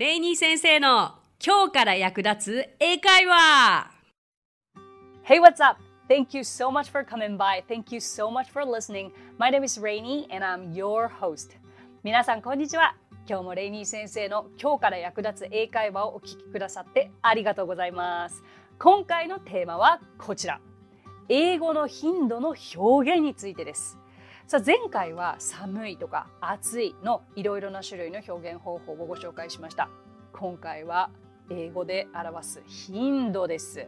[0.00, 3.90] レイニー先生の今日から役立つ英会話
[5.28, 5.78] Hey, what's up?
[6.08, 7.62] Thank you so much for coming by.
[7.68, 9.10] Thank you so much for listening.
[9.36, 11.50] My name is Rainy and I'm your host.
[12.02, 12.96] 皆さん、こんにちは。
[13.28, 18.42] 今日もレイニー先生の今日から役立つ英会話をお聞きくださってありがとうございます。
[18.78, 20.62] 今回のテーマはこちら。
[21.28, 23.99] 英語の頻度の表現についてです。
[24.50, 29.88] さあ前回は寒いとか暑いのいろいろな種類の表現方法をご紹介しました。
[30.32, 31.10] 今回は
[31.50, 33.86] 英語で表す頻度です。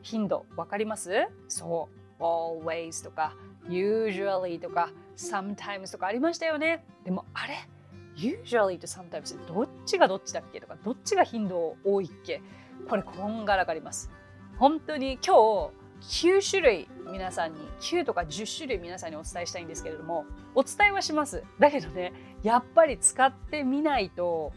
[0.00, 1.28] 頻度わかります？
[1.48, 2.22] そう。
[2.22, 3.34] always とか
[3.68, 6.82] usually とか sometimes とかありましたよね。
[7.04, 7.68] でもあれ
[8.16, 12.40] ？usually と sometimes どっちがどっちだっけとかどっちが頻度多いっけ？
[12.88, 14.10] これこんがらがります。
[14.56, 21.44] 本当に今日9種類皆さんに9とか10種類皆さんにお伝えしたいんですけれどもお伝えはします。
[21.58, 24.52] だけどねやっぱり使ってみないと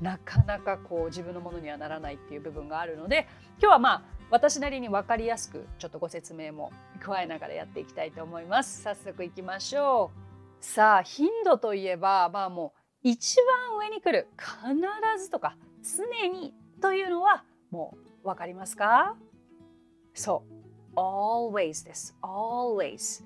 [0.00, 3.26] なかなかこう自分のものにはならないっていう部分があるので
[3.60, 8.82] 今日はまあ私なりに分かりやすくちょっとご説明も加えながらやっていきたいと思います。
[8.82, 10.64] 早速いきましょう。
[10.64, 12.72] さあ頻度といえばまあも
[13.04, 13.36] う一
[13.70, 19.16] 番上に来る必ずとか常にというのはもう分かりますか？
[20.12, 20.55] そう。
[20.96, 22.16] Always です。
[22.22, 23.24] always。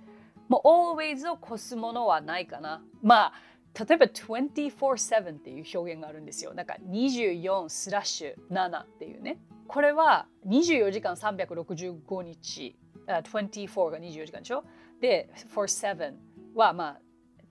[0.48, 2.82] もう always を越すものはないかな。
[3.02, 3.32] まあ、
[3.84, 6.52] 例えば24-7っていう表現があるんですよ。
[6.54, 9.38] なんか24スラッシュ7っていうね。
[9.68, 12.76] これは24時間365日。
[13.06, 14.64] 24が24時間でしょ？
[15.00, 16.14] で、47
[16.54, 17.00] はまあ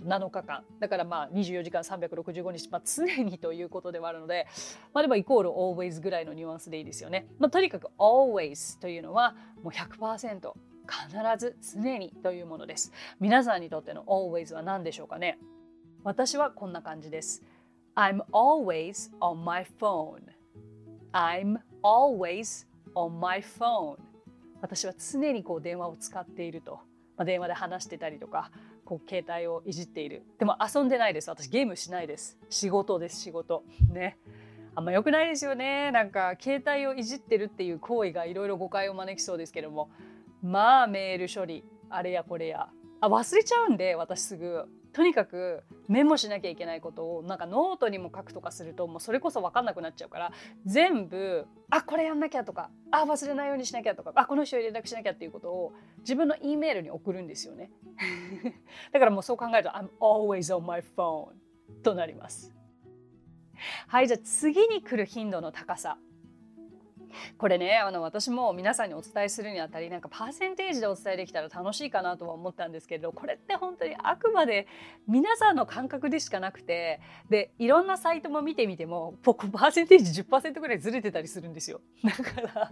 [0.05, 0.63] 7日間。
[0.79, 4.47] だからまあ24時間365日、まあ、常にということではあるので、
[4.93, 7.27] まあ、でもイコール always ぐらいのニュアンスでいいですよね。
[7.39, 10.53] まあ、とにかく always というのはもう100%
[10.87, 12.91] 必ず常にというものです。
[13.19, 15.37] 皆さんにとっての always は何でしょうかね？
[16.03, 17.43] 私はこんな感じです。
[17.95, 20.21] I'm always on my phone.
[21.11, 23.97] I'm always on my phone.
[24.61, 26.79] 私は常にこう電話を使っていると。
[27.17, 28.49] まあ、電話で話してたりとか、
[28.89, 30.23] こう携帯をいじっている。
[30.39, 31.29] でも遊んでないです。
[31.29, 32.39] 私ゲームしないです。
[32.49, 33.63] 仕事です、仕事。
[33.93, 34.17] ね。
[34.73, 35.91] あんま良くないですよね。
[35.91, 39.91] なんか携帯をいじってるっていう行為がいろいろ誤解を招きそうですけども。
[40.41, 42.69] まあメール処理、あれやこれや。
[42.99, 44.65] あ忘れちゃうんで、私すぐ。
[44.91, 50.31] とにかくメモしなきゃいけないことをなんかノートにも書くとかするともうそれこそ分かんなくなっちゃうから
[50.65, 57.71] 全部あこれやんなきゃとかあ忘れないようにしなきゃとかあこの人に連絡しなきゃっていうことを自分の E メールに送るんですよね。
[58.91, 61.33] だからもうそう考えると I'm always on my phone
[61.83, 62.53] となります。
[63.87, 65.97] はいじゃあ次に来る頻度の高さ。
[67.39, 74.67] これねあの私も皆さんにお伝えするにあたりなんかパーセンテージでお伝えできたら楽しいかなとは思ったんですけれどこれって本当にあくまで
[75.07, 82.71] 皆さんの感覚でしかなくてでいろんなサイトも見てみてもパーセンテージ10%ぐらいずれてたりするんですよ だから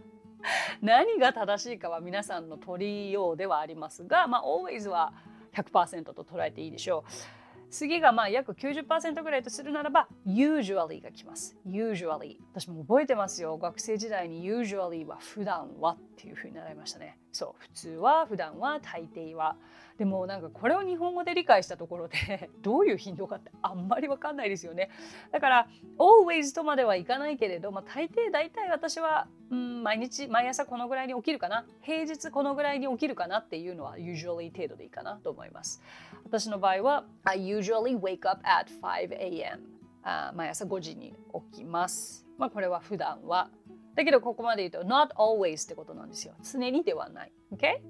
[0.81, 5.13] 何が正しいかは皆さんの取りようではありますが、まあ、always は
[5.53, 7.36] 100%と捉えていいでしょう。
[7.69, 11.57] 次がまあ約90%ぐらいとするならば usually が来ます。
[11.65, 13.57] usually 私も覚えてますよ。
[13.57, 17.17] 学生時代に usually は普段はっていうふうに習いましたね。
[17.31, 19.57] そう普通は普段は大抵は。
[19.97, 24.91] でもなんかこれを日本語で理解したところで どういう頻度かってあんまりわかんないですよね。
[25.31, 35.81] だから always とまではいかないけれど、まあ、大抵大体私は、うん、毎日毎朝このぐらいに起きるかな平日このぐらいに起きるかなっていうのは usually 程度でいいかなと思います。
[36.25, 41.15] 私の場合は I usually wake up at 5am 毎朝5時に
[41.51, 42.27] 起きます。
[42.37, 43.49] まあこれは普段は。
[43.95, 46.35] だけどここまで言うと not always ってことなんですよ。
[46.43, 47.31] 常にではない。
[47.51, 47.81] OK?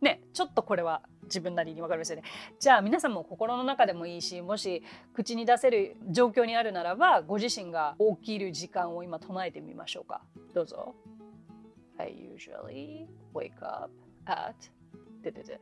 [0.00, 2.22] ね、ちょっとこれは自分なりに分かりますよね。
[2.58, 4.82] じゃあ皆さんも心の中でもいいしもし
[5.14, 10.22] 口に出せる状況にあるならばご自身が起きる時間を今唱えてみましょうか。
[10.54, 10.94] どうぞ。
[11.98, 13.90] I usually wake up
[14.26, 14.54] at
[15.22, 15.60] ででで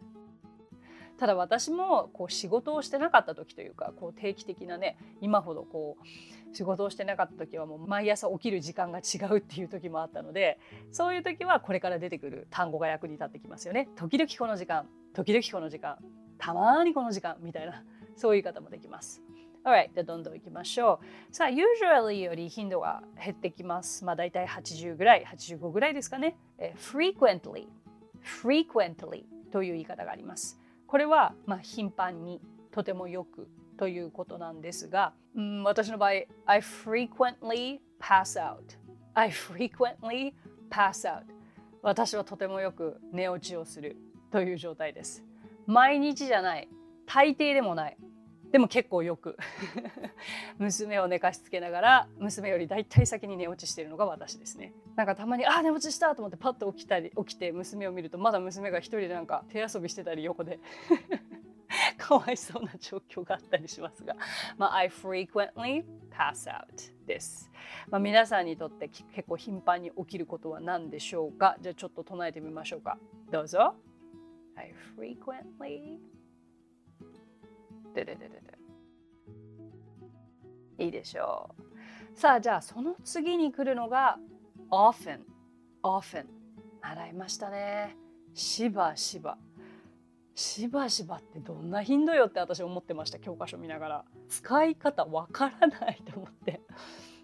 [1.18, 10.58] ただ私もこう仕事をしてなかった時というかこう定期的なね今ほどこう仕事をしてなかった時はもう毎朝起きる時間が違うっていう時もあったので
[10.92, 13.88] そういう時はこれから出てくる単語が役に立ってきますよね。
[13.96, 15.96] 時々この時間時々この時間
[16.38, 17.82] たまにこの時間みたいな
[18.16, 19.22] そういう言い方もできます。
[19.64, 21.00] Alright, じゃあどんどんいきましょ
[21.30, 21.34] う。
[21.34, 24.04] さあ、usually より頻度が減ってきます。
[24.04, 26.36] まあ大体80ぐらい、85ぐらいですかね。
[26.58, 27.66] え frequently,
[28.22, 30.60] frequently という言い方があります。
[30.86, 38.76] これは、まあ、頻繁にとてもよくということなんですが、うん、私の場合、I frequently pass out.
[39.14, 40.34] I frequently
[40.68, 41.22] pass out.
[41.82, 43.96] 私はとてもよく寝落ちをする
[44.34, 45.22] という状態です。
[45.64, 46.68] 毎日じゃない、
[47.06, 47.96] 大抵でもない。
[48.50, 49.36] でも結構よく
[50.58, 60.60] 娘を寝かしつけながら娘よりだいたい先に寝落ちしてるのが私ですねなんかたまにあ寝落ちしたと思ってパッと起きたり起きて娘を見るとまだ娘が一人でなんか手遊びしてたり横で
[61.98, 64.14] かわいそうな状況があったりしますが、
[64.56, 67.50] まあ、I frequently pass out です。
[67.90, 71.56] まあ、皆さんにとって結構頻繁に起きることは何でしょうか？
[71.60, 72.98] じゃあちょっと唱えてみましょうか。
[73.32, 73.74] どうぞ。
[74.56, 75.98] I frequently
[77.94, 78.58] ででででで
[80.84, 82.18] いいでしょう。
[82.18, 84.18] さあじゃあその次に来るのが
[84.70, 85.20] often
[85.82, 86.26] often
[86.82, 87.96] 習いましたね。
[88.34, 89.38] しばしば。
[90.34, 96.60] しばしばってどんな頻度よって私思ってました教科書見ながら使い方わからないと思って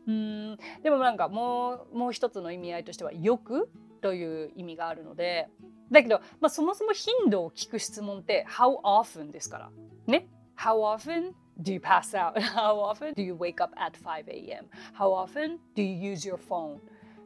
[0.07, 3.69] うんでもなんかもうもう一つの意味合いとしてはよく
[4.01, 5.49] という意味があるので
[5.91, 9.71] だけど、まあ、そもそも頻度を聞く質問って How often ですから
[10.07, 12.35] ね How often do you pass out?
[12.39, 14.67] How often do you wake up at 5 a.m.?
[14.99, 16.79] How often do you use your phone?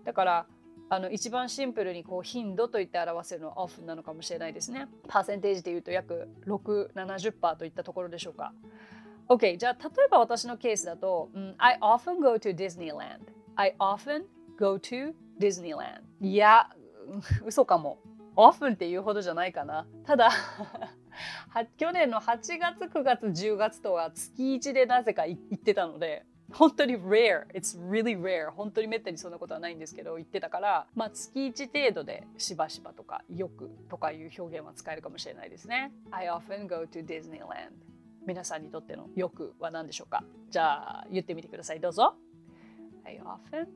[0.05, 0.47] だから
[0.91, 4.87] あの一番シンプルにこう頻度といって表せるのはオフなのかもしれないですね。
[5.09, 8.53] パーセンテージでいうと約6、70%といったところでしょうか。
[9.29, 13.21] OK、じゃあ例えば私のケースだと、うん、I often go to Disneyland.
[13.57, 14.25] I often
[14.59, 16.03] go to Disneyland.
[16.21, 16.69] いや、
[17.45, 17.99] 嘘かも。
[18.37, 19.87] Often っていうほどじゃないかな。
[20.05, 20.31] ただ
[21.77, 35.93] 去年の8月、9月、10月とは月1でなぜか行ってたので、本当に rare it's really rare 本当にめったにそんなことはないんですけど言ってたからまあ月1程度でしばしばとかよくとかいう表現は使えるかもしれないですね。
[36.11, 37.71] I often go to Disneyland
[38.27, 40.23] 皆さんにとってのよくは何でしょうか？
[40.51, 41.81] じゃあ言ってみてください。
[41.81, 42.15] どうぞ。
[43.05, 43.67] I often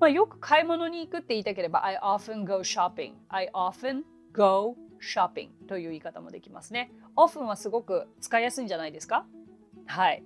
[0.00, 4.02] まあよく買い物に行くって言いたければ I often go shopping I often
[4.32, 6.90] go shopping という言い方もできますね。
[7.16, 9.26] often はすごく使いやすいんじゃないですか
[9.86, 10.22] はい。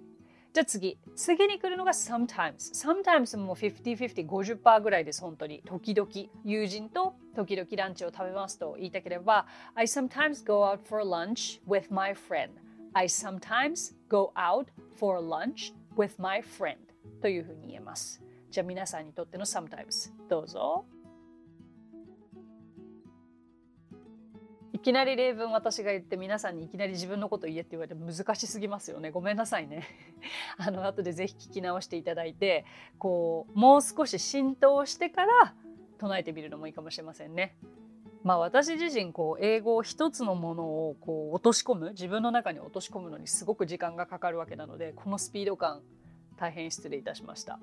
[0.52, 0.98] じゃあ次。
[1.16, 2.74] 次に来るのが sometimes。
[2.74, 5.62] sometimes も50-50、50%ぐらいです、本当に。
[5.64, 6.10] 時々。
[6.44, 12.50] 友人と時々ランチを食べますと言いたければ I sometimes go out for lunch with my friend.
[12.92, 14.66] I sometimes go out
[14.98, 16.76] for lunch with my friend
[17.22, 18.21] というふうに言えます。
[18.52, 20.84] じゃあ皆さんにとっての sometimes どうぞ。
[24.74, 29.86] いきなり例文私が言って皆さんにいきなり自分のこと言えって言われて難しすぎますよねごめんなさいね
[30.58, 32.64] あの後でぜひ聞き直していただいて
[32.98, 35.54] こうもう少し浸透してから
[35.98, 37.56] 唱えてみるのもいいかもしれませんね。
[38.22, 45.82] まあ私自身こう英語を一つのものをこう落とし込む自分の中に落とし込むのにすごく時間がかかるわけなのでこのスピード感
[46.36, 47.60] 大変失礼いたしました。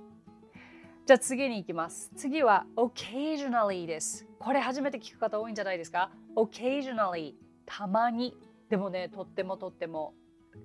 [1.10, 2.12] じゃあ次に行きます。
[2.16, 4.28] 次は occasionally です。
[4.38, 7.34] これ初めて聞く方多いんじゃないですか ?occasionally
[7.66, 8.36] たまに。
[8.70, 10.14] でもね、とってもとっても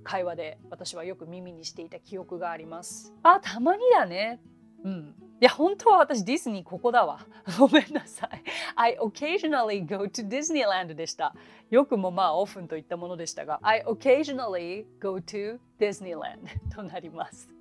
[0.02, 3.14] 会話で私はよく耳にしていた記憶があります。
[3.23, 4.38] あ、たまにだね。
[4.85, 5.14] うん。
[5.41, 7.20] いや、本当は私ディズニーここだわ。
[7.58, 8.43] ごめんなさい。
[8.76, 11.35] I occasionally go to Disneyland でした。
[11.70, 16.37] よくもまあオフンといったものでしたが、I occasionally go to Disneyland
[16.75, 17.54] となります。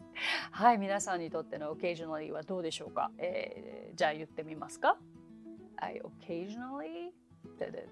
[0.51, 4.97] はい、皆さんにとっての occasionally はどうでしょうか、えー、じゃあ言ってみますか
[5.77, 7.11] ?I occasionally
[7.59, 7.87] ででで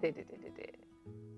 [0.00, 0.78] ででででで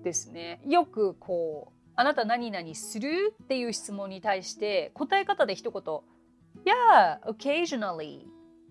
[0.03, 0.61] ですね。
[0.67, 5.83] よくこう、あなた何々するっていう質問に対して答え方で一言
[6.65, 8.27] Yeah, occasionally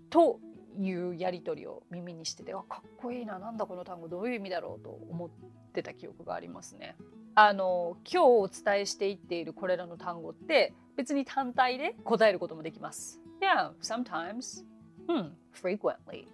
[0.10, 0.40] と
[0.78, 5.30] いうやり取りを耳にしててあかっこいいななんだこの単語どういう意味だろうと思っ
[5.74, 6.96] てた記憶がありますね。
[7.36, 13.22] あの今日お伝えしていっているこれらの単語って別に単体で答えることもできます。
[13.42, 14.66] Yeah, sometimes.
[15.08, 16.28] Hmm, frequently.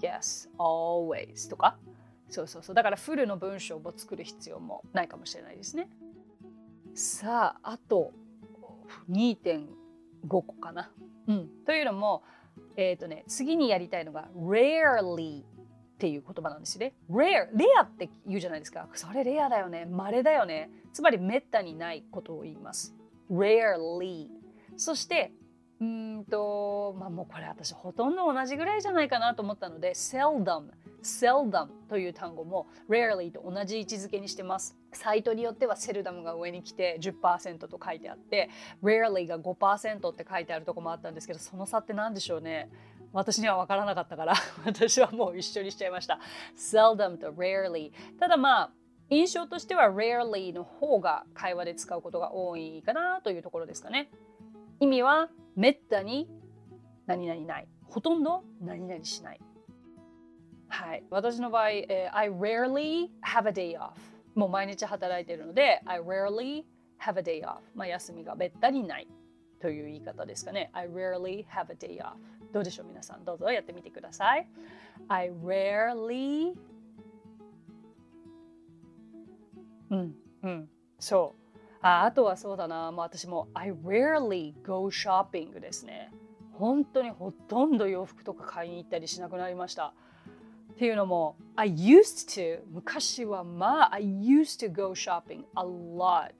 [0.00, 1.48] Yes, always.
[1.48, 1.78] とか。
[2.28, 2.74] そうそうそう。
[2.74, 5.88] だからフルの文章を作る必要もないかもしれないですね。
[6.94, 8.12] さあ、あと
[9.10, 9.66] 2.5
[10.28, 10.90] 個かな。
[11.28, 11.48] うん。
[11.64, 12.22] というのも、
[12.76, 15.44] えっ、ー、とね、次にやりたいのが rarely
[16.02, 16.94] っていう言葉なんですよね。
[17.08, 18.88] rare、レアって言うじゃないですか。
[18.94, 19.86] それレアだよね。
[19.86, 20.68] 稀だよね。
[20.92, 22.92] つまりめったにないことを言います。
[23.30, 24.26] rarely
[24.76, 25.32] そして
[25.80, 30.66] うんとまあもうこれ私ほとんど同じぐらいじゃないかなと思ったので seldom
[31.02, 38.48] seldom という単語も rarely と同じ位置づけにしてますサイトによっては seldom が上に来て10%と書いてあって
[38.82, 42.70] rarely が5%って書いてあるとこもあったんですけどその差って何でしょうね
[43.12, 46.18] 私には分からなかったから 私はもう一緒にしちゃいました
[46.56, 48.72] seldom と rarely ただまあ
[49.10, 54.10] 印象としては rarely の方が会話で使うことが多いかなというところですかね。
[54.80, 56.30] 意味はめったに
[57.04, 57.68] 何々ない。
[57.84, 59.40] ほとんど何々しない。
[60.68, 61.04] はい。
[61.10, 64.12] 私の場合、えー、I rarely have a day off。
[64.34, 66.64] もう毎日働いているので I rarely
[67.00, 69.08] have a day off まあ休みがべったりない
[69.60, 72.14] という言い方ですかね I rarely have a day off
[72.52, 74.46] どうでしょう皆さんどうぞやってみてください
[75.08, 76.54] I rarely
[79.90, 80.68] うんうん
[80.98, 81.42] そう
[81.82, 86.12] ああとはそうだな、もう私も I rarely go shopping ですね。
[86.52, 89.92] 本当にほとんど洋服とか買いに行ったりしなくなりました。
[90.74, 96.32] っていうのも、I used to 昔はまあ I used to go shopping a lot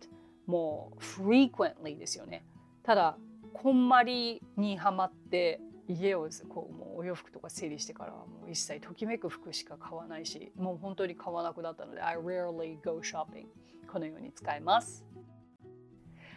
[0.46, 2.44] もう frequently ですよね。
[2.84, 3.18] ただ、
[3.52, 13.46] こんまりにはまって家をこうもうお洋服とか整理してからはもう一切ときめく服しか買わないしもう本当に買わなくなったので I rarely go shopping
[13.90, 15.04] このように使います。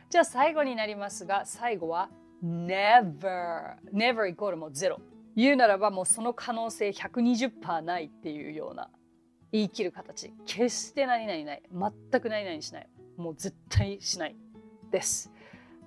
[0.10, 2.10] じゃあ最後になりますが最後は
[2.44, 5.00] never never イコールもゼロ。
[5.36, 8.90] 言うならばもうその可能性120%ないっていうような
[9.52, 10.34] 言い切る形。
[10.46, 11.64] 決して何々ない。
[11.72, 12.90] 全く何々しない。
[13.18, 14.36] もう絶対しない
[14.92, 15.32] です。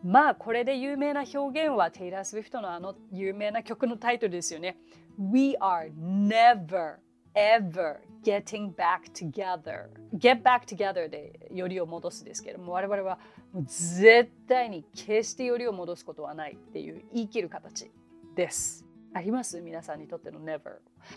[0.04, 4.76] まあこれで有名な表現はテイラー・スウィフトのあの有名な曲のタイトルですよね。
[5.18, 6.96] We are never
[7.34, 9.88] ever getting back together.
[10.14, 13.18] Get back together でよりを戻すですけども我々は
[13.52, 17.90] もう絶対に決してよりを戻すことはないっていう言い切る形
[18.34, 18.84] です。
[19.14, 19.60] あります？
[19.60, 20.60] 皆さんにとっての never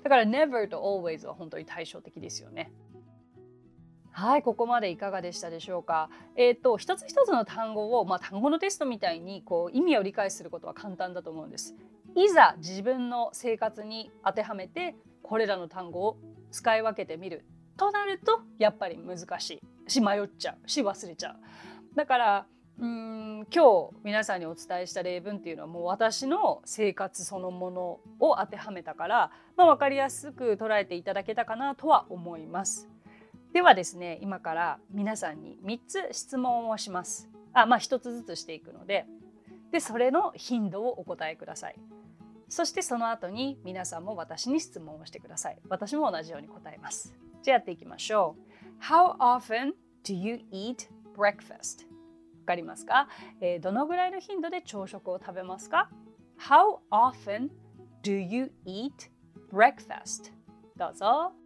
[0.02, 2.72] だから never と always は本当に対照的ですよね。
[4.14, 6.10] はい、ここまでいかがでしたでしょうか？
[6.36, 11.76] えっ、ー、と一つ一つの単語をまあ単語のテストみたいにこう意味を理解することは簡単だと思うんです。
[12.16, 16.18] いざ自分の生活に当てはめてこれらの単語を
[16.52, 17.46] 使い分けてみる
[17.78, 21.36] となるとやっぱり難しいし迷っちゃうし忘れちゃう。
[21.96, 22.46] だから
[22.80, 32.90] うん今日皆さんにお伝えした例文っていうのはもう私の生活そのものを当てはめたから、まあ、分かりやすく捉えていただけたかなとは思います。
[33.54, 37.30] ではですね今から皆さんに3つ質問をします。
[37.54, 39.06] あまあ1つずつしていくので
[39.72, 41.76] でそれの頻度をお答えください。
[42.50, 45.58] そしてその後に皆さんも私に質問をしてください。
[45.70, 47.16] 私も同じように答えます。
[47.44, 48.36] じゃあやっていきましょ
[48.80, 48.84] う。
[48.84, 51.86] How often do you eat breakfast?
[52.42, 53.08] わかりますか、
[53.40, 55.90] えー、どのぐらいの頻度で朝食を食べますか
[56.40, 57.50] ?How often
[58.04, 58.92] do you eat
[59.52, 60.32] breakfast?
[60.76, 61.41] どうぞ。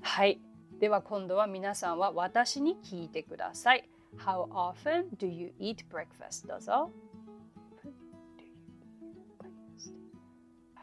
[0.00, 0.40] はい。
[0.80, 3.88] では今度は皆さんは私に聞いてください。
[4.16, 6.46] How often do you eat breakfast?
[6.46, 6.90] どうぞ。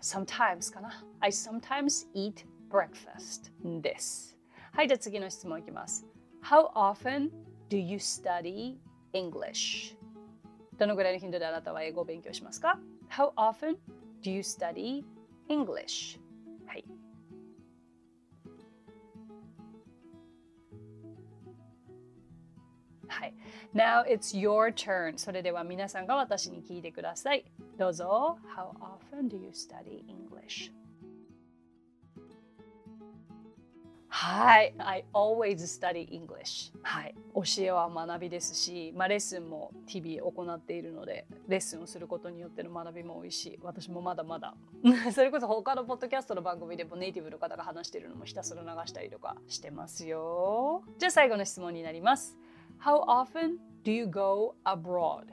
[0.02, 4.38] Sometimes かな ?I sometimes eat breakfast です。
[4.72, 6.06] はい、じゃあ次の質問いきます。
[6.44, 7.32] How often
[7.70, 8.78] do you study
[9.14, 9.96] English?
[10.78, 12.80] どのぐらいの頻度であなたは英語を勉強しますか
[13.10, 13.78] ?How often
[14.22, 15.04] do you study
[15.50, 16.20] English?
[23.16, 23.34] はい。
[23.74, 25.18] Now it's your turn.
[25.18, 27.46] それでは皆さんが私に聞いてください。
[27.78, 28.38] どうぞ。
[28.54, 30.74] How often do you study English?
[34.10, 34.74] はい。
[34.78, 36.74] I always study English.
[36.84, 37.16] はい。
[37.36, 44.56] 教えは学びですし、まあ、レッスンも日々行っているので、レッスンをすることによっての学びも多いし、私もまだまだ、
[45.14, 50.84] それこそ他のポッドキャストの番組でもネイティブの方が話しているのもひたすら流したりとかしてますよ。
[50.98, 52.38] じゃあ最後の質問になります。
[52.79, 55.27] How often do you go abroad?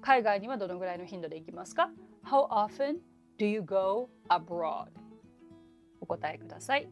[0.00, 1.90] 海外にはどのぐらいの頻度で行きますか
[2.24, 2.98] ?How often
[3.38, 4.88] do you go abroad?
[6.00, 6.88] お答えください。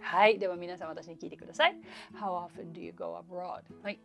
[0.00, 0.38] はい。
[0.38, 1.76] では皆さん私に聞いてください。
[2.14, 3.62] How often do you go abroad?
[3.82, 4.00] はい。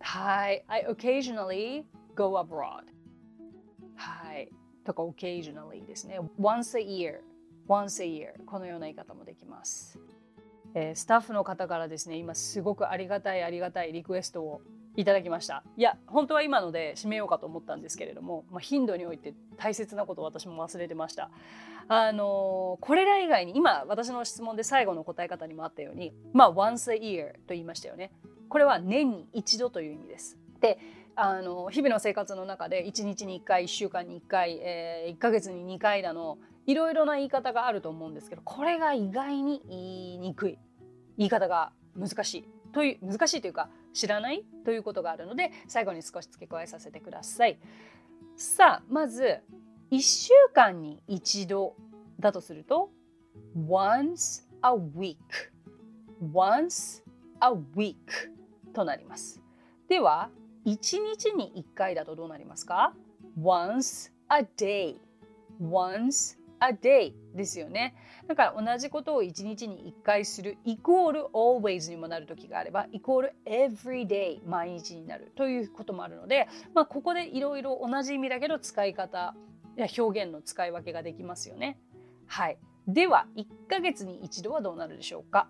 [0.00, 0.64] はい。
[0.66, 2.84] I occasionally go abroad.
[3.96, 4.50] はい。
[4.89, 6.19] とか occasionally ですね。
[6.39, 7.19] once a year,
[7.67, 9.99] once a year このような言い方もできます。
[10.73, 14.61] えー、スタッフの方からですね、今すごくありがたいありがたいリクエストを
[14.95, 15.63] いただきました。
[15.77, 21.29] いや、本当は今ので締めようかと思ったんですけれども、まあ、頻度において大切なことを私も忘れてました。
[21.87, 28.11] あのー、これら以外に、今私の質問で最後の答え方にもあったように、まあ、once a year と言いましたよね。
[28.49, 30.37] これは年に一度という意味です。
[30.59, 30.79] で、
[31.21, 40.57] あの日々の生活の中で1日に1回1週間に1回、えー、1ヶ月に2回だのいろいろな言い方があると思うんですけどこれが意外に言いにくい
[41.17, 47.59] 言い方が難しいという難しいというか知らないということがあるので最後に少し付け加えさせてください。
[48.37, 49.39] さあまず
[49.91, 51.75] 1週間に一度
[52.19, 52.91] だとすると
[53.57, 55.17] once a week
[56.33, 57.03] once
[57.41, 57.95] a week
[58.73, 59.41] となります。
[59.87, 60.29] では、
[60.69, 62.93] 1日に1回だとどうなりますか
[63.41, 64.97] ?once a day
[65.59, 67.95] once a day ですよね。
[68.27, 79.35] だから同じことを1日に1回するイコール always にもなる時があればイコール every day 毎日になるということもあるので、まあ、ここでいろいろ同じ意味だけど使い方
[79.75, 81.79] や表現の使い分けができますよね。
[82.27, 82.57] はい。
[82.87, 85.47] では1ヶ月に一度はどうなるでしょうか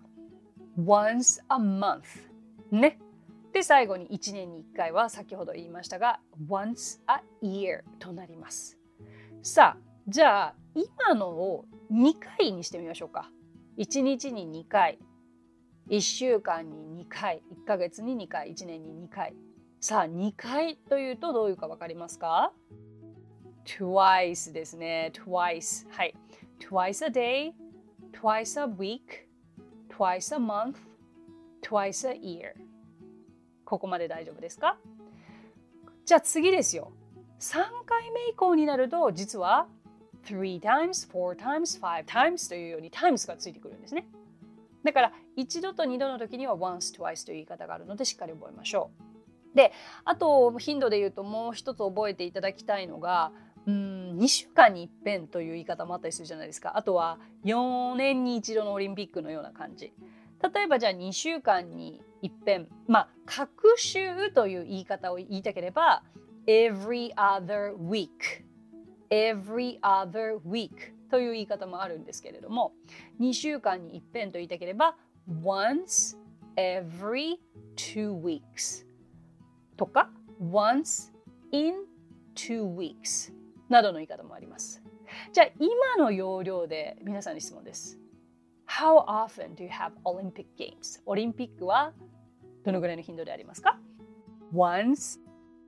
[0.78, 2.02] ?once a month
[2.70, 2.98] ね。
[3.52, 8.78] で最後に1年に1回は先ほど言いましたが once a year となります。
[9.42, 13.30] さあじゃあ今のを2回にしてみましょうか。
[13.78, 14.98] 1日に2回、
[15.88, 19.34] 1週間に2回、1ヶ月に2回、1年に2回。
[19.80, 22.52] さあ、2回というとどういうか分かりますか
[23.64, 25.12] ?twice ですね。
[25.14, 25.88] twice。
[25.90, 26.14] はい。
[26.60, 27.54] twice a day,
[28.12, 29.28] twice a week,
[29.88, 30.76] twice a month,
[31.62, 32.52] twice a year。
[33.70, 34.76] ここまで大丈夫ですか？
[36.04, 36.90] じゃあ次ですよ。
[37.38, 39.68] 3回目以降になると実は
[40.24, 44.08] three times, four times, five times というように times がついてくるんですね。
[44.82, 48.90] だから一度と二度の時には once, twice という言い方があるのでしっかり覚えましょ
[49.54, 49.56] う。
[49.56, 49.72] で、
[50.04, 53.30] あと頻度で言うともう一つ覚えていただきたいのが、
[53.66, 56.76] うん2週間に一遍という言い方もあったりするじゃないですか。
[56.76, 59.92] あとは4年に一度のオリンピックのような感じ。
[60.54, 66.02] 例えばじゃあ2週間に一遍、まあ、各週という言い方を言いたければ
[66.46, 68.08] every other week
[69.10, 70.70] every other week
[71.10, 72.72] という言い方もあるんですけれども
[73.20, 74.96] 2週間に一遍と言いたければ
[75.42, 76.16] once
[76.56, 77.36] every
[77.76, 78.86] two weeks
[79.76, 80.10] とか
[80.40, 81.12] once
[81.52, 81.74] in
[82.34, 83.32] two weeks
[83.68, 84.82] などの言い方もあります
[85.32, 87.98] じゃあ今の要領で皆さんに質問です
[88.70, 91.02] How often do you have Olympic Games?
[91.04, 91.92] オリンピックは
[92.64, 93.78] どのぐらいの頻度でありますか
[94.52, 95.20] ?Once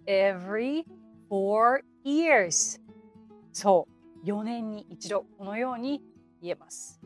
[0.07, 0.85] every
[1.31, 2.81] four years
[3.53, 3.87] そ
[4.23, 6.03] う4年に一度このように
[6.41, 7.01] 言えます。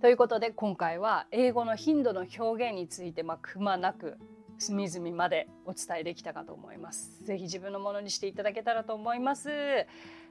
[0.00, 4.16] ということで今回は英語の頻度の表現についてまあくまなく
[4.58, 7.24] 隅々までお伝えできたかと思います。
[7.24, 9.50] ぜひ自分のものにしていただけたらと思います。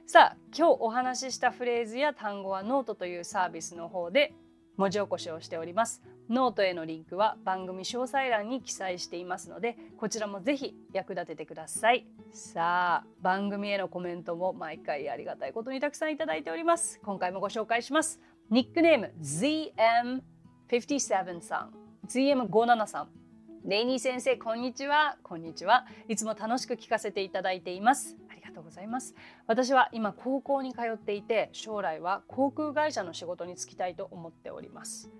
[0.06, 4.32] さあ今日お話ししたフレーズや単語はノートというサービスの方で
[4.80, 6.00] 文字起こしをしております。
[6.30, 12.06] ノートへのリンクは番組詳細欄に記載していますのでこちらもぜひ役立ててください。
[12.32, 16.98] さあ番組へのコメントも毎回ありがたいことにたくさんいただいております。
[17.04, 18.22] 今回もご紹介します。
[18.48, 21.74] ニックネーム ZM57 さん。
[22.08, 23.10] ZM57 さん
[23.66, 25.18] レイニー先生こんにちは。
[25.22, 25.84] こんにちは。
[26.08, 28.16] いつも楽しく聞かせていただいています。
[28.50, 29.14] がとうございます。
[29.46, 35.10] 私は今高校に通っていて将来は航空会社の仕事に就きたいと思っております。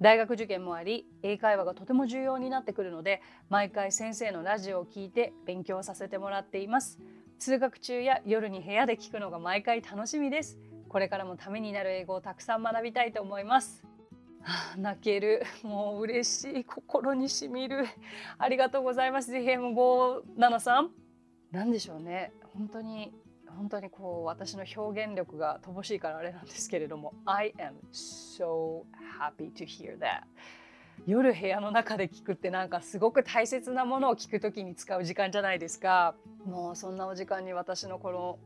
[0.00, 6.98] 大学受験もあり英会話がとても重要になってくるので毎回先生のラジオを聞いて勉強させてもらっています。
[7.38, 10.58] 通学中や夜に部屋で聞くのが毎回楽しみです。
[10.88, 13.84] これからもためになる英語をたくさん学びたいと思います。
[14.44, 15.42] あ、 泣ける。
[15.62, 16.64] もう嬉しい。
[16.64, 17.84] 心にしみる。
[18.38, 19.32] ありがとうございます。
[19.32, 21.07] GM573
[21.52, 22.32] 何でしょうね。
[22.54, 23.12] 本当に
[23.56, 28.82] 本当にこう私の表現力が乏しいからあれなんですけれども I am so
[29.18, 30.22] happy to hear that.
[31.06, 36.14] 夜部屋の中で聞くってなんかすごく大切なものを聞くときに使う時間じゃないですか。
[36.44, 38.38] もうそんなお時間に私のこの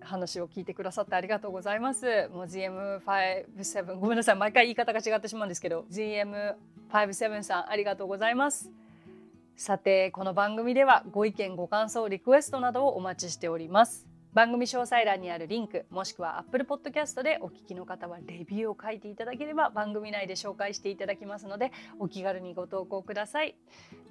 [0.00, 2.28] 話を聞いてくださってありがとうございます。
[2.32, 4.36] もう GM57 ごめんなさい。
[4.36, 8.81] 毎回言い方が違ってしまうんですけど GM57 さんありがとうございます。
[9.56, 14.08] さてこの番組ではご意見ご感想リクエストなどをお待ちしております。
[14.32, 23.54] 番組詳細欄にあるリンクもしくは Apple Podcast でお聞きの方はレビューを書いていただければ番組内で紹介していただきますのでお気軽にご投稿ください。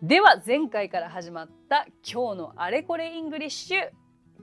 [0.03, 3.89] では前回から始まった今日のあれこれイングリッシュ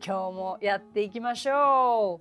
[0.04, 2.20] 今日もやっていきましょ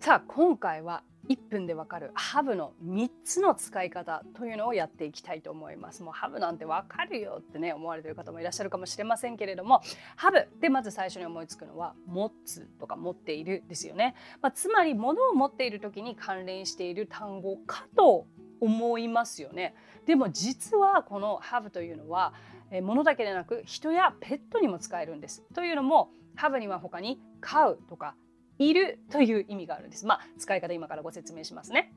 [0.00, 0.04] う。
[0.04, 6.02] さあ今回は1分でわかる have の3つの使い方というのをやっていきたいと思います。
[6.02, 9.80] もう have なんてわかるよってね思われてる方もいらっしゃるかもしれませんけれども
[10.16, 14.16] ハブでまず最初に思いつくのは持つとか持っているですよね。
[14.42, 18.26] まあ、つまり物を持っている時に関連している単語かと
[18.60, 19.76] 思いますよね。
[20.06, 22.34] でも実はこのハブというのは
[22.82, 25.44] 物だけでなく人やペットにも使えるんです。
[25.54, 28.16] というのもハブには他に飼うとか
[28.60, 30.06] いるという意味があるんです。
[30.06, 31.92] まあ、使い方今からご説明しますね。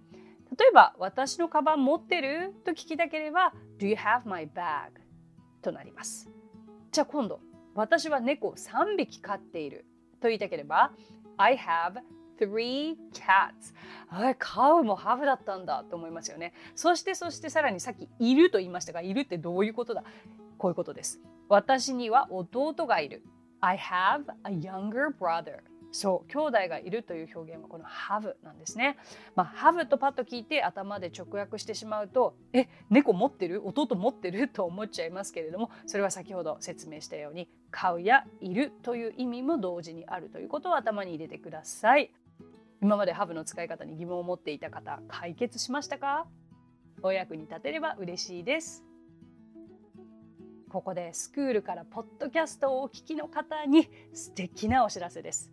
[0.57, 4.91] 例えば、私のカバン持ってると聞きたければ、Do you have my bag?
[5.61, 6.29] となります。
[6.91, 7.41] じゃあ今度、
[7.75, 9.85] 私は猫を3匹飼っている
[10.21, 10.91] と言いたければ、
[11.37, 12.01] I have
[12.39, 13.73] three cats.
[14.09, 16.53] あ飼うもハブだったんだと思いますよね。
[16.75, 20.03] そしてそしてさらにさっきいると言いましたが、いるってどういうことだ？
[20.57, 21.19] こういうことです。
[21.49, 23.23] 私には弟がいる。
[23.59, 25.59] I have a younger brother.
[25.95, 28.97] そう、兄弟がいるという表現はこの have なんですね。
[29.35, 33.61] まあ、have とパッと聞いて頭で直訳してしまうと、え、猫持ってる？
[33.65, 34.47] 弟持ってる？
[34.47, 42.11] と思っちゃいますけれども、それは先ほど説明したように、買うやいるという意味も同時にあるということを頭に入れてください。
[42.81, 46.25] 今まで have の使い方に疑問を持っていた方、解決しましたか？
[47.03, 48.83] お役に立てれば嬉しいです。
[50.69, 55.51] ここでスクールからポッドキャストをお聞きの方に素敵なお知らせです。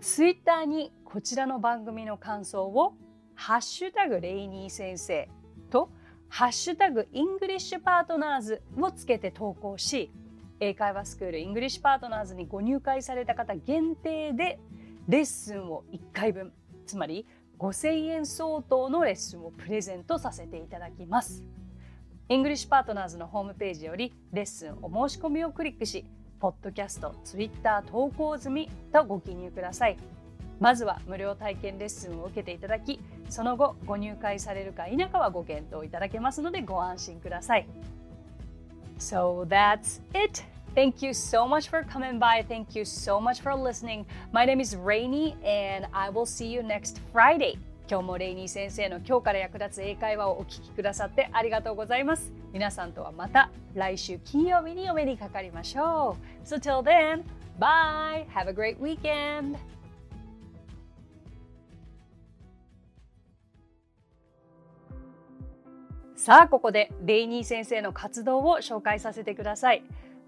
[0.00, 2.94] ツイッターにこちらの番組の感想を
[3.34, 5.28] ハッシュタグレイニー先生
[5.68, 5.90] と
[6.30, 10.10] ハッシュタグイングリッシュパートナーズをつけて投稿し
[10.58, 14.58] 英会話スクールイングリッシュパートナーズにご入会された方限定で
[15.06, 16.52] レッスンを1回分
[16.86, 17.26] つまり
[17.58, 21.44] 5000円相当のレッスンをプレゼントさせていただきます。
[22.30, 26.06] イングリッシュパートナーズのホームページよりレッスンお申し込みをクリックし
[26.40, 29.98] ポッドキャスト、ツイッター投稿済みとご記入ください。
[30.58, 32.98] まずは無料体験レッスンを受けていただき、
[33.28, 37.66] その後ご入会されるか否かはご検討いただけますのでご安心ください。
[38.98, 40.42] So that's it.
[40.74, 42.46] Thank you so much for coming by.
[42.46, 44.04] Thank you so much for listening.
[44.32, 47.58] My name is Rainy and I will see you next Friday.
[47.90, 52.32] 今日もレイニー先生の今日から役立つ英会話をお聞きくださってありがとうございます。
[52.52, 56.46] 皆さんとはまた来週金曜日にお目にかかりましょう。
[56.46, 57.24] So till then,
[57.58, 58.28] bye!
[58.28, 59.56] Have a great weekend!
[66.14, 69.82] さあここでレイニー先生の活動を紹介させてください。